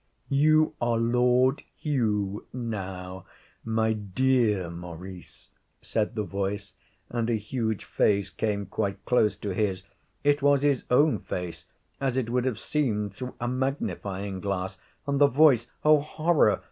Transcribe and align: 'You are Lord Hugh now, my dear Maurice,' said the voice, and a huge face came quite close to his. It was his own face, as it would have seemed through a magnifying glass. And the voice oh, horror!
'You 0.29 0.73
are 0.81 0.97
Lord 0.97 1.61
Hugh 1.77 2.47
now, 2.51 3.27
my 3.63 3.93
dear 3.93 4.71
Maurice,' 4.71 5.49
said 5.79 6.15
the 6.15 6.23
voice, 6.23 6.73
and 7.11 7.29
a 7.29 7.35
huge 7.35 7.83
face 7.85 8.31
came 8.31 8.65
quite 8.65 9.05
close 9.05 9.37
to 9.37 9.51
his. 9.53 9.83
It 10.23 10.41
was 10.41 10.63
his 10.63 10.85
own 10.89 11.19
face, 11.19 11.65
as 11.99 12.17
it 12.17 12.31
would 12.31 12.45
have 12.45 12.57
seemed 12.57 13.13
through 13.13 13.35
a 13.39 13.47
magnifying 13.47 14.39
glass. 14.39 14.79
And 15.05 15.21
the 15.21 15.27
voice 15.27 15.67
oh, 15.85 15.99
horror! 15.99 16.59